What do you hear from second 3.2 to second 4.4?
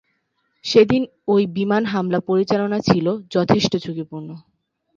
যথেষ্ট ঝুঁকিপূর্ণ।